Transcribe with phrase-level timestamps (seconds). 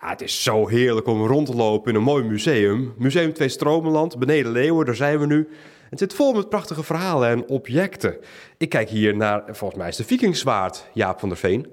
[0.00, 2.94] Het is zo heerlijk om rond te lopen in een mooi museum.
[2.98, 5.48] Museum Twee Stromenland, beneden Leeuwen, daar zijn we nu.
[5.90, 8.16] Het zit vol met prachtige verhalen en objecten.
[8.56, 11.66] Ik kijk hier naar, volgens mij is de Vikingzwaard, Jaap van der Veen.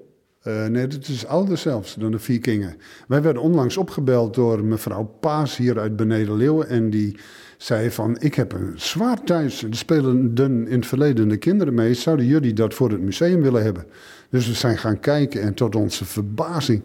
[0.48, 2.76] Uh, nee, dit is ouder zelfs dan de Vikingen.
[3.08, 6.70] Wij werden onlangs opgebeld door mevrouw Paas hier uit Beneden Leeuwen.
[6.70, 7.18] En die
[7.58, 9.64] zei van, ik heb een zwaard thuis.
[9.64, 10.34] Er spelen
[10.68, 11.94] in het verleden de kinderen mee.
[11.94, 13.86] Zouden jullie dat voor het museum willen hebben?
[14.30, 16.84] Dus we zijn gaan kijken en tot onze verbazing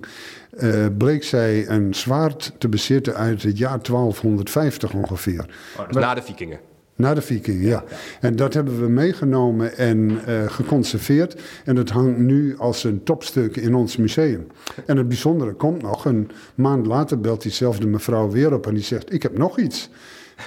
[0.58, 5.46] uh, bleek zij een zwaard te bezitten uit het jaar 1250 ongeveer.
[5.79, 6.58] Oh, dus na de vikingen?
[7.02, 7.84] Na de vikingen, ja.
[8.20, 11.40] En dat hebben we meegenomen en uh, geconserveerd.
[11.64, 14.46] En het hangt nu als een topstuk in ons museum.
[14.86, 18.82] En het bijzondere komt nog, een maand later belt diezelfde mevrouw weer op en die
[18.82, 19.90] zegt, ik heb nog iets.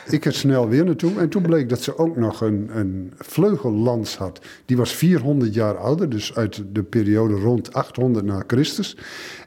[0.09, 1.19] Ik er snel weer naartoe.
[1.19, 4.39] En toen bleek dat ze ook nog een, een vleugellans had.
[4.65, 8.97] Die was 400 jaar ouder, dus uit de periode rond 800 na Christus.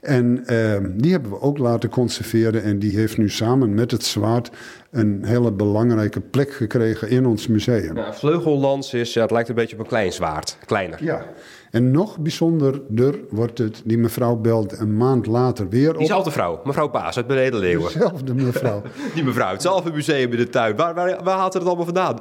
[0.01, 2.63] En uh, die hebben we ook laten conserveren.
[2.63, 4.51] En die heeft nu samen met het zwaard
[4.91, 7.97] een hele belangrijke plek gekregen in ons museum.
[7.97, 11.05] Ja, vleugellans is, ja, het lijkt een beetje op een klein zwaard, kleiner.
[11.05, 11.27] Ja,
[11.71, 15.99] en nog bijzonderder wordt het, die mevrouw belt een maand later weer op.
[15.99, 17.93] Diezelfde vrouw, mevrouw Paas uit Beneden Leeuwen.
[17.93, 18.83] Dezelfde mevrouw.
[19.15, 20.77] die mevrouw, hetzelfde museum in de tuin.
[20.77, 22.19] Waar, waar, waar haalt ze het allemaal vandaan?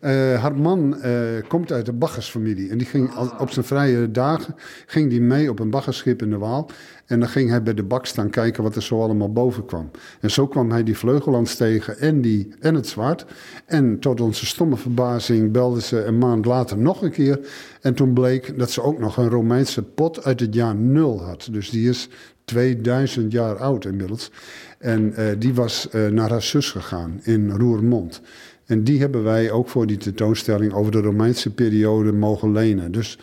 [0.00, 1.12] Uh, haar man uh,
[1.48, 2.70] komt uit de baggersfamilie.
[2.70, 4.54] En die ging op zijn vrije dagen
[4.86, 6.70] ging die mee op een baggerschip in de Waal.
[7.06, 9.90] En dan ging hij bij de bak staan kijken wat er zo allemaal boven kwam.
[10.20, 13.26] En zo kwam hij die vleugelans tegen en, die, en het zwaard.
[13.66, 17.40] En tot onze stomme verbazing belde ze een maand later nog een keer.
[17.80, 21.48] En toen bleek dat ze ook nog een Romeinse pot uit het jaar nul had.
[21.50, 22.08] Dus die is
[22.44, 24.30] 2000 jaar oud inmiddels.
[24.78, 28.20] En uh, die was uh, naar haar zus gegaan in Roermond.
[28.66, 32.92] En die hebben wij ook voor die tentoonstelling over de Romeinse periode mogen lenen.
[32.92, 33.18] Dus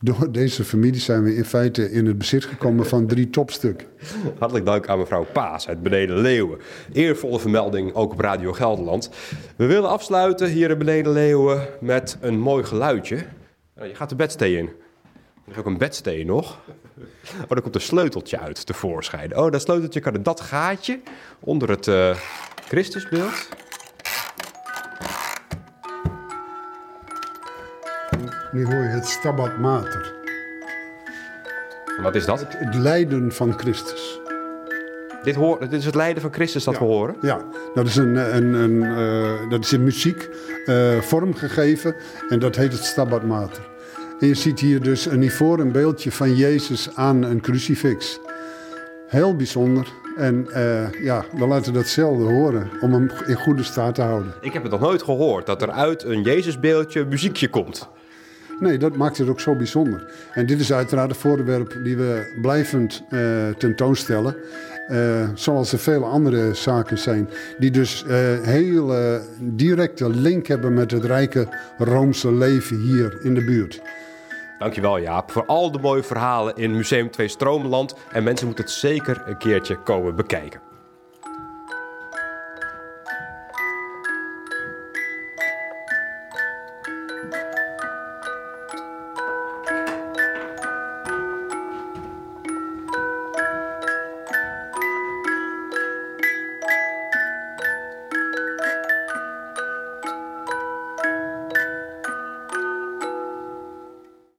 [0.00, 3.86] door deze familie zijn we in feite in het bezit gekomen van drie topstukken.
[4.38, 6.58] Hartelijk dank aan mevrouw Paas uit Beneden Leeuwen.
[6.92, 9.10] Eervolle vermelding ook op Radio Gelderland.
[9.56, 13.24] We willen afsluiten hier in Beneden Leeuwen met een mooi geluidje.
[13.76, 14.70] Nou, je gaat de bedstee in.
[15.44, 16.58] Er is ook een bedstee nog.
[17.42, 19.36] Oh, daar komt een sleuteltje uit tevoorschijn.
[19.36, 21.00] Oh, dat sleuteltje kan in dat gaatje
[21.40, 22.16] onder het uh,
[22.66, 23.48] Christusbeeld.
[28.52, 30.14] Nu hoor je het Stabat Mater.
[32.02, 32.40] Wat is dat?
[32.40, 34.20] Het, het lijden van Christus.
[35.22, 37.16] Dit, hoor, dit is het lijden van Christus dat ja, we horen?
[37.20, 37.44] Ja,
[37.74, 40.28] dat is, een, een, een uh, dat is in muziek
[40.66, 41.96] uh, vormgegeven
[42.28, 43.73] en dat heet het Stabat Mater.
[44.24, 48.20] En je ziet hier dus een ivoren beeldje van Jezus aan een crucifix.
[49.08, 49.92] Heel bijzonder.
[50.16, 54.34] En uh, ja, we laten dat zelden horen om hem in goede staat te houden.
[54.40, 57.88] Ik heb het nog nooit gehoord dat er uit een Jezusbeeldje muziekje komt.
[58.60, 60.12] Nee, dat maakt het ook zo bijzonder.
[60.32, 63.20] En dit is uiteraard een voorwerp die we blijvend uh,
[63.58, 64.36] tentoonstellen.
[64.90, 68.94] Uh, zoals er vele andere zaken zijn, die dus uh, heel
[69.40, 71.48] directe link hebben met het rijke
[71.78, 73.82] Roomse leven hier in de buurt.
[74.64, 77.94] Dankjewel Jaap voor al de mooie verhalen in Museum 2 Stroomland.
[78.12, 80.73] En mensen moeten het zeker een keertje komen bekijken.